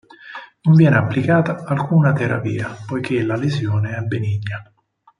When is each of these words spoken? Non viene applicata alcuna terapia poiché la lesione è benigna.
Non 0.63 0.73
viene 0.73 0.95
applicata 0.97 1.63
alcuna 1.63 2.11
terapia 2.11 2.75
poiché 2.87 3.21
la 3.21 3.35
lesione 3.35 3.95
è 3.97 4.01
benigna. 4.01 4.73